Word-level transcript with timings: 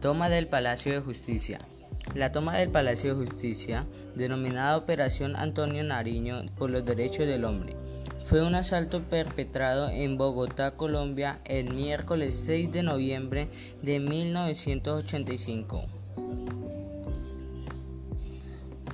Toma 0.00 0.28
del 0.28 0.46
Palacio 0.46 0.92
de 0.92 1.00
Justicia. 1.00 1.58
La 2.14 2.30
toma 2.30 2.56
del 2.56 2.70
Palacio 2.70 3.16
de 3.16 3.26
Justicia, 3.26 3.84
denominada 4.14 4.76
Operación 4.76 5.34
Antonio 5.34 5.82
Nariño 5.82 6.46
por 6.56 6.70
los 6.70 6.84
Derechos 6.84 7.26
del 7.26 7.44
Hombre, 7.44 7.74
fue 8.24 8.42
un 8.42 8.54
asalto 8.54 9.02
perpetrado 9.02 9.88
en 9.90 10.16
Bogotá, 10.16 10.76
Colombia, 10.76 11.40
el 11.46 11.74
miércoles 11.74 12.34
6 12.46 12.70
de 12.70 12.84
noviembre 12.84 13.48
de 13.82 13.98
1985. 13.98 15.82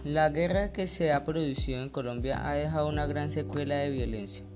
La 0.04 0.30
guerra 0.30 0.72
que 0.72 0.86
se 0.86 1.12
ha 1.12 1.24
producido 1.24 1.82
en 1.82 1.90
Colombia 1.90 2.48
ha 2.48 2.54
dejado 2.54 2.88
una 2.88 3.06
gran 3.06 3.30
secuela 3.30 3.74
de 3.74 3.90
violencia 3.90 4.46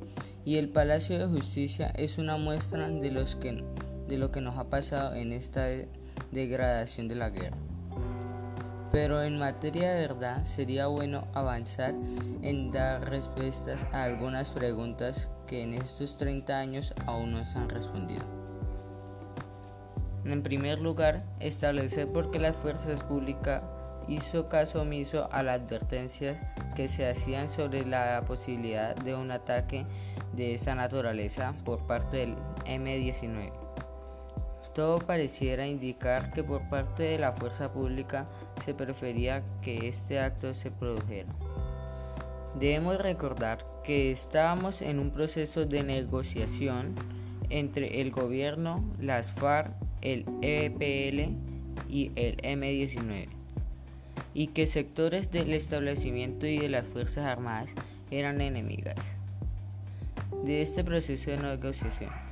y 0.46 0.56
el 0.56 0.70
Palacio 0.70 1.18
de 1.18 1.26
Justicia 1.26 1.88
es 1.88 2.16
una 2.16 2.38
muestra 2.38 2.88
de, 2.88 3.10
lo 4.16 4.30
que 4.30 4.40
nos 4.40 4.56
ha 4.56 4.70
pasado 4.70 5.14
en 5.14 5.32
esta 5.32 5.66
degradación 6.30 7.08
de 7.08 7.14
la 7.14 7.30
guerra. 7.30 7.56
Pero 8.92 9.22
en 9.22 9.38
materia 9.38 9.92
de 9.92 10.00
verdad 10.00 10.44
sería 10.44 10.86
bueno 10.86 11.26
avanzar 11.34 11.94
en 12.42 12.72
dar 12.72 13.08
respuestas 13.08 13.86
a 13.92 14.04
algunas 14.04 14.52
preguntas 14.52 15.28
que 15.46 15.62
en 15.62 15.74
estos 15.74 16.16
30 16.16 16.58
años 16.58 16.94
aún 17.06 17.32
no 17.32 17.44
se 17.44 17.58
han 17.58 17.68
respondido. 17.68 18.24
En 20.24 20.42
primer 20.42 20.78
lugar, 20.78 21.24
establecer 21.40 22.08
por 22.08 22.30
qué 22.30 22.38
las 22.38 22.56
fuerzas 22.56 23.02
públicas 23.02 23.62
hizo 24.08 24.48
caso 24.48 24.82
omiso 24.82 25.28
a 25.32 25.42
las 25.42 25.60
advertencias 25.60 26.36
que 26.74 26.88
se 26.88 27.08
hacían 27.08 27.48
sobre 27.48 27.84
la 27.84 28.22
posibilidad 28.26 28.96
de 28.96 29.14
un 29.14 29.30
ataque 29.30 29.86
de 30.32 30.54
esa 30.54 30.74
naturaleza 30.74 31.54
por 31.64 31.86
parte 31.86 32.18
del 32.18 32.36
M-19. 32.66 33.67
Todo 34.78 35.00
pareciera 35.00 35.66
indicar 35.66 36.32
que 36.32 36.44
por 36.44 36.68
parte 36.68 37.02
de 37.02 37.18
la 37.18 37.32
fuerza 37.32 37.72
pública 37.72 38.28
se 38.62 38.74
prefería 38.74 39.42
que 39.60 39.88
este 39.88 40.20
acto 40.20 40.54
se 40.54 40.70
produjera. 40.70 41.28
Debemos 42.60 42.96
recordar 42.98 43.66
que 43.82 44.12
estábamos 44.12 44.80
en 44.80 45.00
un 45.00 45.10
proceso 45.10 45.66
de 45.66 45.82
negociación 45.82 46.94
entre 47.50 48.00
el 48.00 48.12
gobierno, 48.12 48.84
las 49.00 49.32
FARC, 49.32 49.72
el 50.00 50.24
EPL 50.42 51.32
y 51.90 52.12
el 52.14 52.36
M-19, 52.44 53.26
y 54.32 54.46
que 54.46 54.68
sectores 54.68 55.32
del 55.32 55.54
establecimiento 55.54 56.46
y 56.46 56.56
de 56.56 56.68
las 56.68 56.86
Fuerzas 56.86 57.26
Armadas 57.26 57.70
eran 58.12 58.40
enemigas 58.40 59.16
de 60.44 60.62
este 60.62 60.84
proceso 60.84 61.32
de 61.32 61.38
negociación. 61.38 62.27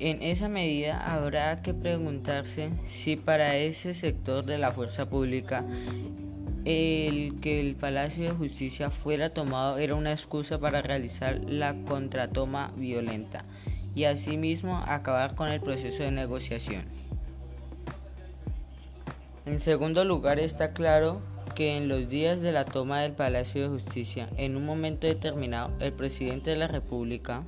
En 0.00 0.22
esa 0.22 0.48
medida 0.48 0.96
habrá 1.12 1.60
que 1.60 1.74
preguntarse 1.74 2.70
si 2.84 3.16
para 3.16 3.56
ese 3.56 3.94
sector 3.94 4.44
de 4.44 4.56
la 4.56 4.70
fuerza 4.70 5.08
pública 5.08 5.64
el 6.64 7.40
que 7.40 7.60
el 7.60 7.74
Palacio 7.74 8.24
de 8.24 8.30
Justicia 8.30 8.90
fuera 8.90 9.30
tomado 9.30 9.78
era 9.78 9.96
una 9.96 10.12
excusa 10.12 10.60
para 10.60 10.82
realizar 10.82 11.40
la 11.44 11.74
contratoma 11.84 12.72
violenta 12.76 13.44
y 13.94 14.04
asimismo 14.04 14.78
acabar 14.86 15.34
con 15.34 15.48
el 15.48 15.60
proceso 15.60 16.04
de 16.04 16.12
negociación. 16.12 16.84
En 19.46 19.58
segundo 19.58 20.04
lugar 20.04 20.38
está 20.38 20.74
claro 20.74 21.22
que 21.56 21.76
en 21.76 21.88
los 21.88 22.08
días 22.08 22.40
de 22.40 22.52
la 22.52 22.64
toma 22.64 23.00
del 23.00 23.12
Palacio 23.12 23.62
de 23.62 23.68
Justicia, 23.68 24.28
en 24.36 24.56
un 24.56 24.64
momento 24.64 25.08
determinado, 25.08 25.72
el 25.80 25.92
presidente 25.92 26.50
de 26.50 26.56
la 26.56 26.68
República 26.68 27.42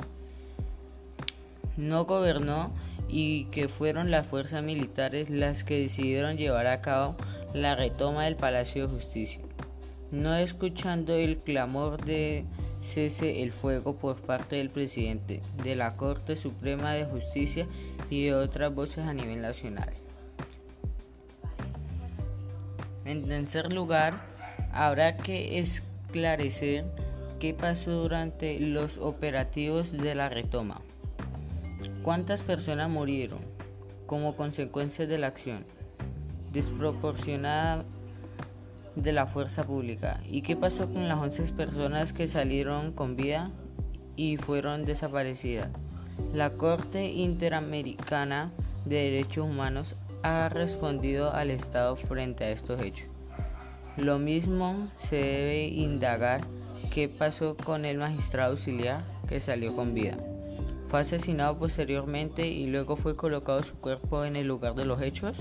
no 1.80 2.04
gobernó 2.04 2.72
y 3.08 3.46
que 3.46 3.68
fueron 3.68 4.10
las 4.10 4.26
fuerzas 4.26 4.62
militares 4.62 5.30
las 5.30 5.64
que 5.64 5.80
decidieron 5.80 6.36
llevar 6.36 6.66
a 6.66 6.80
cabo 6.80 7.16
la 7.54 7.74
retoma 7.74 8.24
del 8.24 8.36
Palacio 8.36 8.86
de 8.86 8.94
Justicia, 8.94 9.40
no 10.12 10.36
escuchando 10.36 11.14
el 11.16 11.38
clamor 11.38 12.04
de 12.04 12.44
cese 12.82 13.42
el 13.42 13.52
fuego 13.52 13.96
por 13.96 14.20
parte 14.20 14.56
del 14.56 14.70
presidente 14.70 15.42
de 15.62 15.76
la 15.76 15.96
Corte 15.96 16.36
Suprema 16.36 16.92
de 16.92 17.04
Justicia 17.04 17.66
y 18.08 18.26
de 18.26 18.34
otras 18.34 18.74
voces 18.74 19.06
a 19.06 19.12
nivel 19.12 19.42
nacional. 19.42 19.92
En 23.04 23.26
tercer 23.26 23.72
lugar, 23.72 24.24
habrá 24.72 25.16
que 25.16 25.58
esclarecer 25.58 26.84
qué 27.40 27.54
pasó 27.54 27.90
durante 27.90 28.60
los 28.60 28.98
operativos 28.98 29.90
de 29.90 30.14
la 30.14 30.28
retoma. 30.28 30.80
¿Cuántas 32.02 32.42
personas 32.42 32.90
murieron 32.90 33.40
como 34.06 34.36
consecuencia 34.36 35.06
de 35.06 35.18
la 35.18 35.28
acción 35.28 35.64
desproporcionada 36.52 37.84
de 38.96 39.12
la 39.12 39.26
fuerza 39.26 39.64
pública? 39.64 40.20
¿Y 40.28 40.42
qué 40.42 40.56
pasó 40.56 40.88
con 40.90 41.08
las 41.08 41.18
11 41.18 41.52
personas 41.52 42.12
que 42.12 42.26
salieron 42.26 42.92
con 42.92 43.16
vida 43.16 43.50
y 44.16 44.36
fueron 44.36 44.84
desaparecidas? 44.84 45.68
La 46.34 46.50
Corte 46.50 47.06
Interamericana 47.06 48.50
de 48.84 48.96
Derechos 48.96 49.48
Humanos 49.48 49.96
ha 50.22 50.48
respondido 50.48 51.32
al 51.32 51.50
Estado 51.50 51.96
frente 51.96 52.44
a 52.44 52.50
estos 52.50 52.80
hechos. 52.82 53.08
Lo 53.96 54.18
mismo 54.18 54.88
se 54.96 55.16
debe 55.16 55.66
indagar 55.66 56.42
qué 56.92 57.08
pasó 57.08 57.56
con 57.56 57.84
el 57.84 57.98
magistrado 57.98 58.52
auxiliar 58.52 59.02
que 59.28 59.40
salió 59.40 59.74
con 59.76 59.94
vida. 59.94 60.18
Fue 60.90 60.98
asesinado 60.98 61.56
posteriormente 61.56 62.48
y 62.48 62.66
luego 62.66 62.96
fue 62.96 63.14
colocado 63.14 63.62
su 63.62 63.76
cuerpo 63.76 64.24
en 64.24 64.34
el 64.34 64.48
lugar 64.48 64.74
de 64.74 64.84
los 64.84 65.00
hechos. 65.00 65.38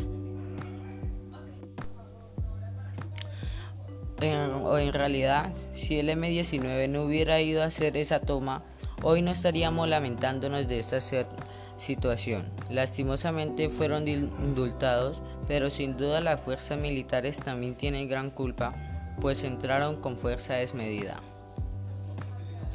o 4.21 4.77
en 4.77 4.93
realidad, 4.93 5.53
si 5.71 5.97
el 5.97 6.09
M-19 6.09 6.89
no 6.89 7.03
hubiera 7.03 7.41
ido 7.41 7.63
a 7.63 7.67
hacer 7.67 7.97
esa 7.97 8.19
toma, 8.19 8.63
hoy 9.01 9.21
no 9.21 9.31
estaríamos 9.31 9.87
lamentándonos 9.87 10.67
de 10.67 10.79
esta 10.79 10.99
situación. 11.77 12.51
Lastimosamente 12.69 13.69
fueron 13.69 14.07
indultados, 14.07 15.21
pero 15.47 15.69
sin 15.69 15.97
duda 15.97 16.21
las 16.21 16.41
fuerzas 16.41 16.77
militares 16.77 17.39
también 17.39 17.75
tienen 17.75 18.09
gran 18.09 18.29
culpa, 18.29 18.75
pues 19.21 19.43
entraron 19.43 20.01
con 20.01 20.17
fuerza 20.17 20.55
desmedida. 20.55 21.21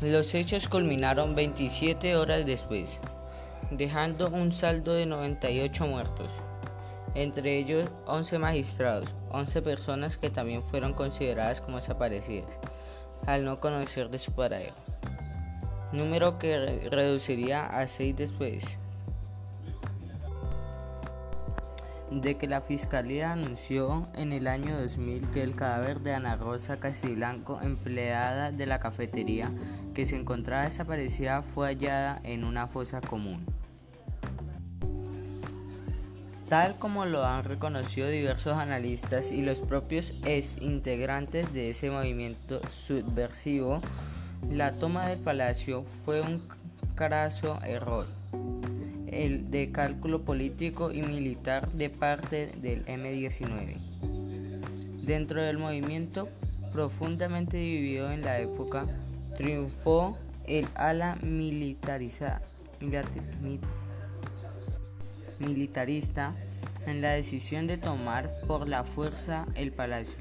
Los 0.04 0.34
hechos 0.34 0.69
culminaron 0.69 1.34
27 1.34 2.15
horas 2.16 2.44
después, 2.44 3.00
dejando 3.70 4.28
un 4.28 4.53
saldo 4.53 4.92
de 4.92 5.06
98 5.06 5.87
muertos, 5.87 6.31
entre 7.15 7.56
ellos 7.56 7.88
11 8.04 8.38
magistrados, 8.38 9.15
11 9.31 9.62
personas 9.62 10.19
que 10.19 10.28
también 10.28 10.62
fueron 10.65 10.92
consideradas 10.92 11.62
como 11.62 11.78
desaparecidas, 11.78 12.60
al 13.25 13.47
no 13.47 13.60
conocer 13.60 14.10
de 14.10 14.19
su 14.19 14.32
paradero, 14.32 14.75
número 15.91 16.38
que 16.38 16.86
reduciría 16.91 17.65
a 17.65 17.88
6 17.88 18.15
después. 18.15 18.78
De 22.20 22.36
que 22.36 22.47
la 22.47 22.60
Fiscalía 22.60 23.32
anunció 23.32 24.08
en 24.14 24.32
el 24.32 24.47
año 24.47 24.78
2000 24.78 25.30
que 25.30 25.42
el 25.42 25.54
cadáver 25.54 26.00
de 26.00 26.14
Ana 26.14 26.36
Rosa 26.36 26.78
Castiblanco, 26.78 27.60
empleada 27.62 28.52
de 28.52 28.66
la 28.66 28.80
cafetería 28.80 29.50
que 29.94 30.06
se 30.06 30.16
encontraba 30.16 30.64
desaparecida, 30.64 31.42
fue 31.42 31.69
hallada 31.69 32.20
en 32.24 32.44
una 32.44 32.66
fosa 32.66 33.00
común. 33.00 33.44
Tal 36.48 36.78
como 36.78 37.06
lo 37.06 37.24
han 37.24 37.44
reconocido 37.44 38.08
diversos 38.08 38.56
analistas 38.56 39.32
y 39.32 39.42
los 39.42 39.60
propios 39.60 40.12
ex 40.24 40.56
integrantes 40.60 41.53
de 41.53 41.70
ese 41.70 41.91
movimiento 41.91 42.60
subversivo, 42.86 43.80
la 44.50 44.72
toma 44.72 45.08
del 45.08 45.19
palacio 45.19 45.84
fue 46.04 46.21
un 46.21 46.47
craso 46.94 47.59
error 47.65 48.06
el 49.15 49.51
de 49.51 49.71
cálculo 49.71 50.22
político 50.22 50.91
y 50.91 51.03
militar 51.03 51.71
de 51.72 51.91
parte 51.91 52.51
del 52.61 52.83
M-19. 52.87 53.77
Dentro 55.05 55.43
del 55.43 55.59
movimiento 55.59 56.28
profundamente 56.75 57.57
dividido 57.57 58.11
en 58.11 58.22
la 58.22 58.41
época, 58.41 58.87
triunfó 59.37 60.19
el 60.45 60.66
ala 60.75 61.16
militarizada, 61.22 62.43
militarista 65.39 66.34
en 66.87 67.01
la 67.01 67.11
decisión 67.11 67.69
de 67.69 67.78
tomar 67.78 68.28
por 68.49 68.69
la 68.69 68.83
fuerza 68.83 69.47
el 69.55 69.71
palacio, 69.72 70.19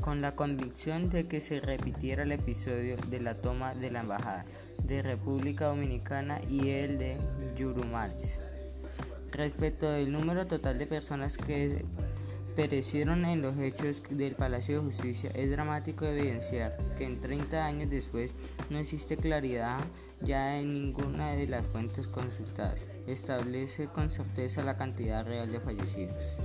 con 0.00 0.20
la 0.20 0.34
convicción 0.34 1.10
de 1.10 1.26
que 1.26 1.40
se 1.40 1.60
repitiera 1.60 2.22
el 2.22 2.32
episodio 2.32 2.96
de 3.08 3.20
la 3.20 3.34
toma 3.34 3.74
de 3.74 3.90
la 3.90 4.00
embajada 4.00 4.44
de 4.84 5.02
República 5.02 5.66
Dominicana 5.66 6.40
y 6.48 6.70
el 6.70 6.98
de 6.98 7.18
Yurumales. 7.56 8.40
Respecto 9.32 9.88
del 9.90 10.10
número 10.10 10.46
total 10.46 10.78
de 10.78 10.86
personas 10.86 11.36
que 11.38 11.84
perecieron 12.56 13.24
en 13.24 13.42
los 13.42 13.56
hechos 13.58 14.02
del 14.10 14.34
Palacio 14.34 14.76
de 14.76 14.90
Justicia, 14.90 15.30
es 15.34 15.50
dramático 15.50 16.04
evidenciar 16.04 16.76
que 16.98 17.04
en 17.04 17.20
30 17.20 17.64
años 17.64 17.90
después 17.90 18.34
no 18.70 18.78
existe 18.78 19.16
claridad 19.16 19.78
ya 20.22 20.58
en 20.58 20.74
ninguna 20.74 21.32
de 21.32 21.46
las 21.46 21.66
fuentes 21.66 22.06
consultadas 22.06 22.86
establece 23.06 23.86
con 23.86 24.10
certeza 24.10 24.62
la 24.62 24.76
cantidad 24.76 25.24
real 25.24 25.50
de 25.50 25.60
fallecidos. 25.60 26.36